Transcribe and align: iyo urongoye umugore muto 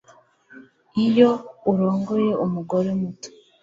iyo 1.05 1.29
urongoye 1.71 2.31
umugore 2.45 2.89
muto 2.99 3.29